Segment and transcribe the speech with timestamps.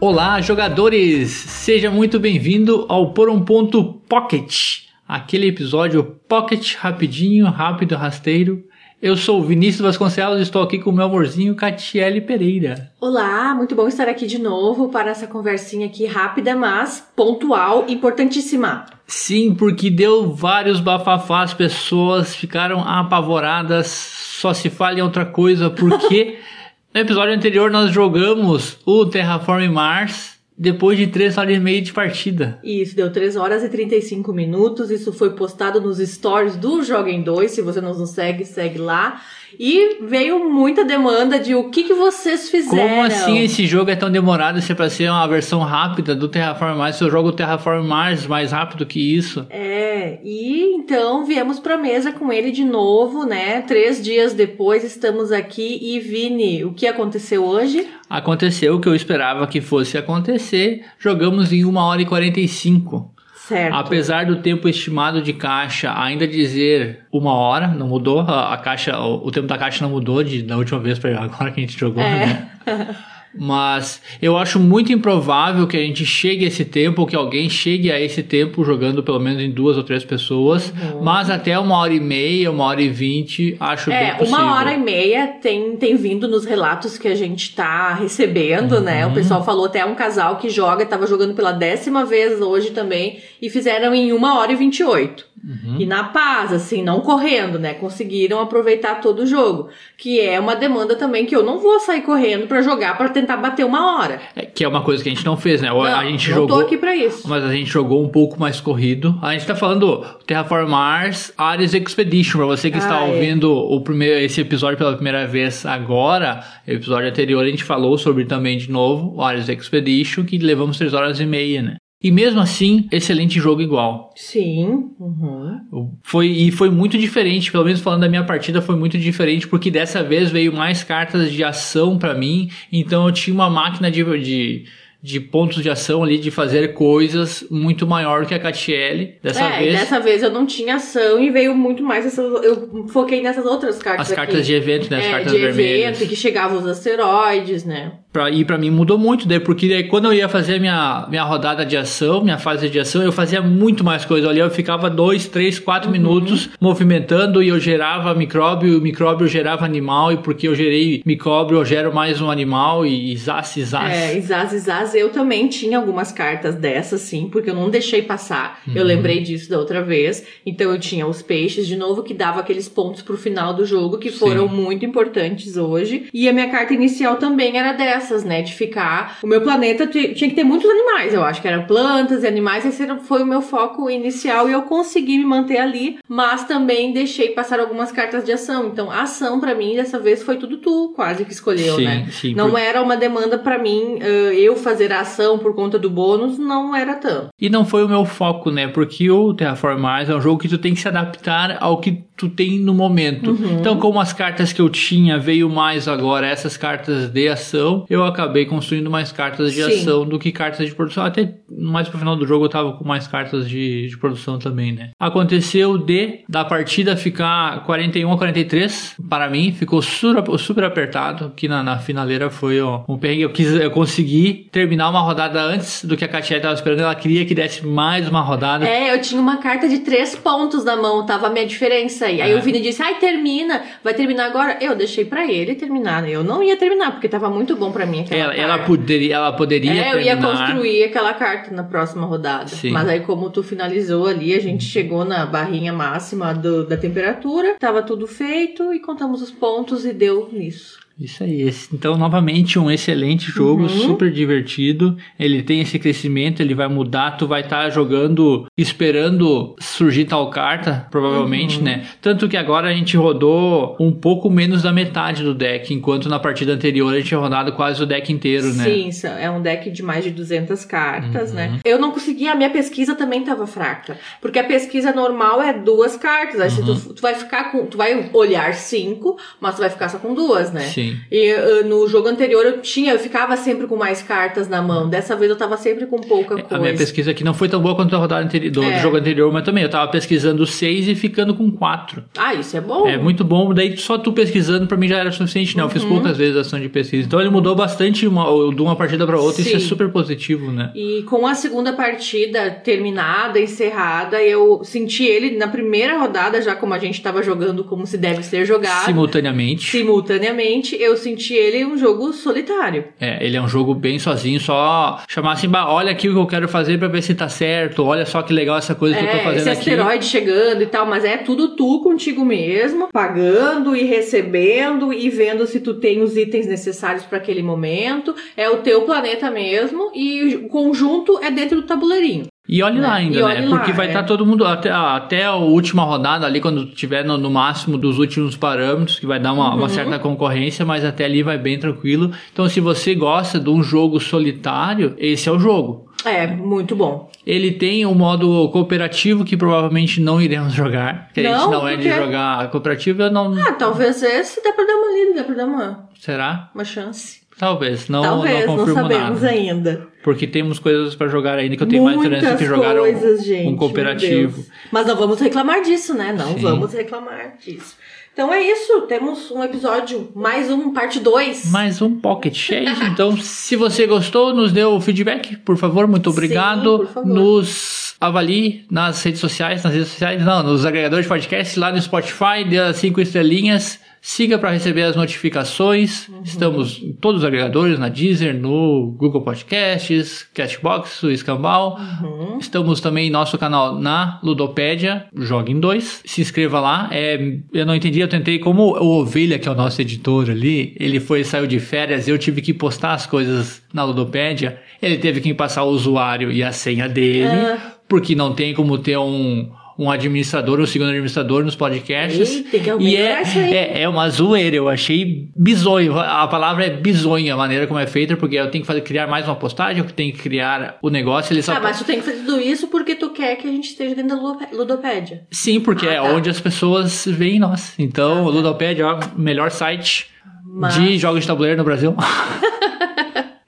[0.00, 1.32] Olá, jogadores!
[1.32, 8.62] Seja muito bem-vindo ao Por um Ponto Pocket, aquele episódio pocket rapidinho, rápido, rasteiro.
[9.02, 12.92] Eu sou o Vinícius Vasconcelos e estou aqui com o meu amorzinho Catiele Pereira.
[13.00, 18.86] Olá, muito bom estar aqui de novo para essa conversinha aqui rápida, mas pontual, importantíssima.
[19.04, 26.38] Sim, porque deu vários bafafás, pessoas ficaram apavoradas, só se fala em outra coisa, porque
[26.94, 31.92] no episódio anterior nós jogamos o Terraform Mars depois de 3 horas e meia de
[31.92, 32.58] partida.
[32.64, 34.90] Isso, deu 3 horas e 35 minutos.
[34.90, 37.50] Isso foi postado nos stories do Joguem 2.
[37.50, 39.22] Se você não nos segue, segue lá.
[39.58, 42.88] E veio muita demanda de o que, que vocês fizeram.
[42.88, 46.28] Como assim esse jogo é tão demorado se é pra ser uma versão rápida do
[46.28, 46.96] Terraform Mars?
[46.96, 49.46] Se eu jogo o Terraform Mars mais rápido que isso.
[49.48, 49.87] É,
[50.24, 53.62] e então viemos pra mesa com ele de novo, né?
[53.62, 55.78] Três dias depois estamos aqui.
[55.80, 57.86] E Vini, o que aconteceu hoje?
[58.08, 60.84] Aconteceu o que eu esperava que fosse acontecer.
[60.98, 63.14] Jogamos em 1 hora e 45.
[63.34, 63.74] Certo.
[63.74, 68.98] Apesar do tempo estimado de caixa ainda dizer uma hora, não mudou, a, a caixa,
[68.98, 71.66] o, o, tempo da caixa não mudou de, da última vez para agora que a
[71.66, 72.26] gente jogou, É.
[72.26, 72.48] né?
[73.34, 77.48] Mas eu acho muito improvável que a gente chegue a esse tempo, ou que alguém
[77.48, 80.70] chegue a esse tempo jogando pelo menos em duas ou três pessoas.
[80.70, 81.02] Uhum.
[81.02, 84.38] Mas até uma hora e meia, uma hora e vinte, acho É, bem possível.
[84.40, 89.04] uma hora e meia tem, tem vindo nos relatos que a gente tá recebendo, né?
[89.04, 89.12] Uhum.
[89.12, 93.20] O pessoal falou até um casal que joga, tava jogando pela décima vez hoje também,
[93.40, 95.27] e fizeram em uma hora e vinte e oito.
[95.44, 95.76] Uhum.
[95.78, 97.74] E na paz, assim, não correndo, né?
[97.74, 99.68] Conseguiram aproveitar todo o jogo.
[99.96, 103.36] Que é uma demanda também que eu não vou sair correndo pra jogar pra tentar
[103.36, 104.20] bater uma hora.
[104.34, 105.68] É, que é uma coisa que a gente não fez, né?
[105.68, 106.58] Não, a gente não jogou.
[106.58, 107.28] tô aqui pra isso.
[107.28, 109.18] Mas a gente jogou um pouco mais corrido.
[109.22, 112.38] A gente tá falando Terraform Mars Ares Expedition.
[112.38, 113.12] Pra você que está Ah, é.
[113.12, 117.96] ouvindo o primeiro, esse episódio pela primeira vez agora, o episódio anterior a gente falou
[117.96, 121.76] sobre também de novo o Ares Expedition, que levamos 3 horas e meia, né?
[122.00, 124.12] E mesmo assim, excelente jogo igual.
[124.14, 124.90] Sim.
[125.00, 125.98] Uhum.
[126.02, 129.68] Foi, e foi muito diferente, pelo menos falando da minha partida, foi muito diferente, porque
[129.68, 134.04] dessa vez veio mais cartas de ação pra mim, então eu tinha uma máquina de,
[134.22, 134.64] de,
[135.00, 139.14] de pontos de ação ali, de fazer coisas muito maior que a Catiele.
[139.22, 142.44] Dessa é, vez, dessa vez eu não tinha ação e veio muito mais essas.
[142.44, 144.06] Eu foquei nessas outras cartas.
[144.06, 144.20] as aqui.
[144.20, 144.98] cartas de evento, né?
[144.98, 145.96] As é, cartas de vermelhas.
[145.96, 147.92] evento, que chegavam os asteroides, né?
[148.12, 151.22] Pra, e pra mim mudou muito, daí, porque daí quando eu ia fazer minha, minha
[151.22, 154.28] rodada de ação, minha fase de ação, eu fazia muito mais coisa.
[154.28, 159.64] Ali eu ficava dois, três, quatro minutos movimentando e eu gerava micróbio, o micróbio gerava
[159.64, 163.96] animal, e porque eu gerei micróbio, eu gero mais um animal e zaz, zaz.
[163.96, 164.52] É, Izaz,
[164.88, 168.60] Izaz, eu também tinha algumas cartas dessas, sim, porque eu não deixei passar.
[168.74, 168.88] Eu Uhum.
[168.88, 170.24] lembrei disso da outra vez.
[170.44, 173.98] Então eu tinha os peixes de novo que dava aqueles pontos pro final do jogo
[173.98, 174.18] que Sim.
[174.18, 176.08] foram muito importantes hoje.
[176.12, 178.42] E a minha carta inicial também era dessas, né?
[178.42, 179.18] De ficar.
[179.22, 182.26] O meu planeta ti- tinha que ter muitos animais, eu acho que eram plantas e
[182.26, 182.64] animais.
[182.64, 187.30] Esse foi o meu foco inicial e eu consegui me manter ali, mas também deixei
[187.30, 188.68] passar algumas cartas de ação.
[188.68, 192.08] Então a ação pra mim dessa vez foi tudo tu quase que escolheu, Sim, né?
[192.10, 195.78] sim, Não por- era uma demanda pra mim, eh, eu fazer a ação por conta
[195.78, 197.28] do bônus, não era tanto.
[197.40, 198.68] E não foi o meu foco, né?
[198.68, 202.07] Porque o Terraform Mars é um jogo que tu tem que se adaptar ao que
[202.18, 203.30] tu tem no momento.
[203.30, 203.60] Uhum.
[203.60, 208.04] Então, como as cartas que eu tinha veio mais agora, essas cartas de ação, eu
[208.04, 209.80] acabei construindo mais cartas de Sim.
[209.80, 211.04] ação do que cartas de produção.
[211.04, 214.72] Até mais pro final do jogo eu tava com mais cartas de, de produção também,
[214.72, 214.90] né?
[214.98, 221.46] Aconteceu de da partida ficar 41 a 43 para mim, ficou super, super apertado, que
[221.46, 223.22] na, na finaleira foi ó, um perrengue.
[223.22, 226.94] Eu, quis, eu consegui terminar uma rodada antes do que a Katia tava esperando, ela
[226.94, 228.66] queria que desse mais uma rodada.
[228.66, 232.20] É, eu tinha uma carta de três pontos na mão, tava a minha diferença aí.
[232.20, 232.36] Aí É.
[232.36, 234.58] o Vini disse, ai, termina, vai terminar agora.
[234.60, 236.08] Eu deixei pra ele terminar?
[236.08, 238.66] Eu não ia terminar, porque tava muito bom pra mim aquela Ela, ela carta.
[238.66, 242.48] poderia, ela poderia É, eu ia construir aquela carta na próxima rodada.
[242.48, 242.70] Sim.
[242.70, 247.56] Mas aí, como tu finalizou ali, a gente chegou na barrinha máxima do- da temperatura,
[247.58, 250.78] tava tudo feito e contamos os pontos e deu nisso.
[251.00, 251.48] Isso aí.
[251.72, 253.68] Então, novamente, um excelente jogo, Uhum.
[253.68, 254.96] super divertido.
[255.18, 257.12] Ele tem esse crescimento, ele vai mudar.
[257.12, 261.62] Tu vai estar jogando, esperando surgir tal carta, provavelmente, Uhum.
[261.64, 261.86] né?
[262.02, 266.18] Tanto que agora a gente rodou um pouco menos da metade do deck, enquanto na
[266.18, 268.64] partida anterior a gente tinha rodado quase o deck inteiro, né?
[268.64, 268.90] Sim,
[269.20, 271.36] é um deck de mais de 200 cartas, Uhum.
[271.36, 271.58] né?
[271.64, 273.96] Eu não conseguia, a minha pesquisa também tava fraca.
[274.20, 276.40] Porque a pesquisa normal é duas cartas.
[276.40, 276.74] Aí se Uhum.
[276.74, 277.66] tu, tu vai ficar com.
[277.66, 280.62] Tu vai olhar cinco, mas tu vai ficar só com duas, né?
[280.62, 280.87] Sim.
[280.90, 280.96] Sim.
[281.10, 284.88] E uh, no jogo anterior eu tinha, eu ficava sempre com mais cartas na mão.
[284.88, 286.56] Dessa vez eu tava sempre com pouca coisa.
[286.56, 288.76] A minha pesquisa aqui não foi tão boa quanto a rodada anterior, do, É.
[288.76, 292.04] do jogo anterior, mas também eu tava pesquisando seis e ficando com quatro.
[292.16, 292.86] Ah, isso é bom.
[292.88, 295.62] É muito bom, daí só tu pesquisando pra mim já era suficiente, né?
[295.62, 295.72] Eu Uhum.
[295.72, 297.06] fiz poucas vezes ação de pesquisa.
[297.06, 298.24] Então ele mudou bastante uma,
[298.54, 299.66] de uma partida pra outra, isso é Sim.
[299.66, 300.70] super positivo, né?
[300.74, 306.74] E com a segunda partida terminada, encerrada, eu senti ele na primeira rodada, já como
[306.74, 308.84] a gente tava jogando como se deve ser jogado.
[308.86, 309.70] Simultaneamente.
[309.70, 312.84] Simultaneamente, eu senti ele um jogo solitário.
[313.00, 316.18] É, ele é um jogo bem sozinho, só chamar assim, "Bah, olha aqui o que
[316.18, 319.04] eu quero fazer pra ver se tá certo, olha só que legal essa coisa que
[319.04, 319.58] eu tô É, fazendo esse aqui.
[319.70, 325.46] asteroide chegando e tal, mas é tudo tu contigo mesmo, pagando e recebendo e vendo
[325.46, 328.14] se tu tem os itens necessários para aquele momento.
[328.36, 332.26] É o teu planeta mesmo e o conjunto é dentro do tabuleirinho.
[332.48, 332.94] E olhe lá né?
[332.94, 333.48] ainda, E né?
[333.48, 333.90] Porque lá, vai é.
[333.90, 337.98] estar todo mundo, até, até a última rodada ali, quando tiver no, no máximo dos
[337.98, 339.58] últimos parâmetros, que vai dar uma, Uhum.
[339.58, 342.10] uma certa concorrência, mas até ali vai bem tranquilo.
[342.32, 345.87] Então, se você gosta de um jogo solitário, esse é o jogo.
[346.04, 347.10] É, muito bom.
[347.26, 351.10] Ele tem um modo cooperativo que provavelmente não iremos jogar.
[351.12, 351.50] Que a gente Não?
[351.50, 353.34] não é de jogar cooperativo, eu não.
[353.38, 356.50] Ah, talvez esse dá pra dar uma lida, dá pra dar uma, Será?
[356.54, 357.18] uma chance.
[357.38, 357.88] Talvez.
[357.88, 359.34] Não, talvez, não não, confirmo sabemos nada.
[359.34, 359.86] ainda.
[360.02, 362.78] Porque temos coisas pra jogar ainda que eu tenho mais Muitas esperança que jogar um-
[362.80, 364.44] coisas, gente, um cooperativo.
[364.72, 366.12] Mas não vamos reclamar disso, né?
[366.16, 366.40] Não Sim.
[366.42, 367.76] vamos reclamar disso.
[368.18, 371.52] Então é isso, temos um episódio, mais um, parte 2.
[371.52, 372.82] Mais um Pocket Chase.
[372.90, 375.86] Então, se você gostou, nos dê o feedback, por favor.
[375.86, 376.78] Muito Sim, obrigado.
[376.78, 377.06] por favor.
[377.06, 381.80] Nos avalie nas redes sociais, nas redes sociais, não, nos agregadores de podcast, lá no
[381.80, 383.78] Spotify, dê as cinco estrelinhas.
[384.00, 386.08] Siga para receber as notificações.
[386.08, 386.22] Uhum.
[386.22, 391.78] Estamos em todos os agregadores, na Deezer, no Google Podcasts, Castbox, o Escambau.
[392.02, 392.38] Uhum.
[392.38, 396.02] Estamos também em nosso canal na Ludopédia, Joga em 2.
[396.04, 396.88] Se inscreva lá.
[396.92, 400.74] É, eu não entendi, eu tentei, como o Ovelha, que é o nosso editor ali,
[400.78, 404.60] ele foi saiu de férias, eu tive que postar as coisas na Ludopédia.
[404.80, 407.72] Ele teve que passar o usuário e a senha dele, Ah.
[407.88, 409.50] porque não tem como ter um.
[409.78, 412.34] Um administrador, um segundo administrador nos podcasts.
[412.34, 413.54] Ih, tem que e é, isso aí.
[413.54, 415.96] é, é uma zoeira, eu achei bizonho.
[415.98, 419.06] A palavra é bizonha a maneira como é feita, porque eu tenho que fazer, criar
[419.06, 422.00] mais uma postagem, eu tenho que criar o negócio, ele só Ah, mas tu tem
[422.00, 425.22] que fazer tudo isso porque tu quer que a gente esteja dentro da Ludo- Ludopédia.
[425.30, 426.02] Sim, porque Ah, é tá.
[426.02, 427.74] onde as pessoas veem nós.
[427.78, 430.08] Então, o Ludopédia é o melhor site
[430.44, 431.94] Mas- de jogos de tabuleiro no Brasil.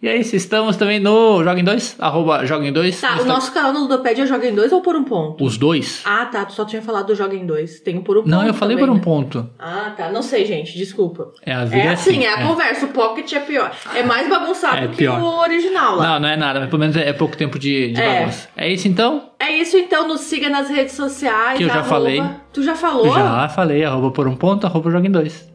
[0.02, 3.00] e é isso, estamos também no Joga em 2, arroba Joga em 2.
[3.00, 5.44] Tá, o nosso canal no Ludopédia joga em dois ou por um ponto?
[5.44, 6.02] Os dois?
[6.05, 7.81] Ah, tá, tu só tinha falado do joga em dois.
[7.81, 9.05] Tem o por um ponto Não, eu falei também, por um né?
[9.05, 9.50] ponto.
[9.58, 10.11] Ah, tá.
[10.11, 10.76] Não sei, gente.
[10.76, 11.32] Desculpa.
[11.44, 12.47] É, a vida É é assim, assim, é a é.
[12.47, 12.87] conversa.
[12.87, 13.70] O Pocket é pior.
[13.94, 15.20] É mais bagunçado É que pior.
[15.20, 16.06] o original lá.
[16.14, 18.20] Não, não é nada, mas pelo menos é pouco tempo de, de É.
[18.20, 18.49] bagunça.
[18.56, 19.31] É isso então?
[19.38, 20.06] É isso então.
[20.08, 21.56] Nos siga nas redes sociais.
[21.58, 22.23] Que eu já arroba- falei.
[22.52, 23.12] Tu já falou?
[23.14, 25.50] Já falei, arroba por um ponto, arroba Joga em 2.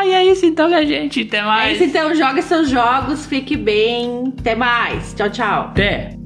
[0.00, 1.22] Ah, e é isso então, minha gente.
[1.22, 1.74] Até É mais.
[1.80, 2.14] isso então.
[2.14, 3.26] Joga seus jogos.
[3.26, 4.32] Fique bem.
[4.38, 5.14] Até mais.
[5.14, 5.60] Tchau, tchau.
[5.70, 6.19] Até.